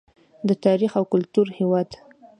د 0.47 0.49
تاریخ 0.65 0.91
او 0.99 1.05
کلتور 1.13 1.47
هیواد. 1.57 1.89